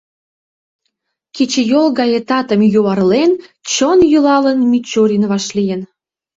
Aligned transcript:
Кечыйол 1.35 1.87
гае 1.99 2.19
татым 2.29 2.61
юарлен, 2.79 3.31
чон 3.71 3.99
йӱлалын 4.11 4.59
Мичурин 4.71 5.23
вашлийын. 5.31 5.81